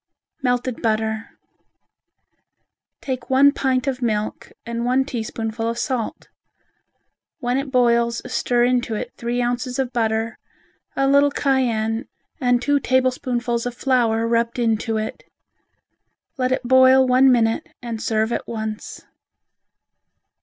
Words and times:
Melted 0.41 0.81
Butter 0.81 1.29
Take 3.01 3.29
one 3.29 3.51
pint 3.51 3.85
of 3.85 4.01
milk 4.01 4.51
and 4.65 4.83
one 4.83 5.05
teaspoonful 5.05 5.69
of 5.69 5.77
salt; 5.77 6.27
when 7.39 7.59
it 7.59 7.69
boils 7.69 8.19
stir 8.25 8.63
into 8.63 8.95
it 8.95 9.13
three 9.15 9.43
ounces 9.43 9.77
of 9.77 9.93
butter, 9.93 10.39
a 10.95 11.07
little 11.07 11.29
cayenne 11.29 12.05
and 12.39 12.59
two 12.63 12.79
tablespoonfuls 12.79 13.67
of 13.67 13.75
flour 13.75 14.27
rubbed 14.27 14.57
into 14.57 14.97
it. 14.97 15.21
Let 16.35 16.51
it 16.51 16.63
boil 16.67 17.05
one 17.05 17.31
minute 17.31 17.67
and 17.83 18.01
serve 18.01 18.31
at 18.33 18.47
once. 18.47 19.05